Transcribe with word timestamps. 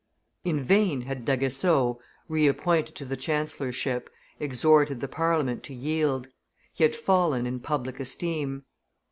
In 0.43 0.59
vain 0.59 1.01
had 1.01 1.25
D'Aguesseau, 1.25 1.99
reappointed 2.27 2.95
to 2.95 3.05
the 3.05 3.15
chancellorship, 3.15 4.09
exhorted 4.39 4.99
the 4.99 5.07
Parliament 5.07 5.61
to 5.65 5.75
yield: 5.75 6.27
he 6.73 6.83
had 6.83 6.95
fallen 6.95 7.45
in 7.45 7.59
public 7.59 7.99
esteem. 7.99 8.63